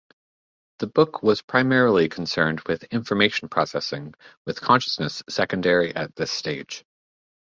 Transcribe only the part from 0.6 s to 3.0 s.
The book was primarily concerned with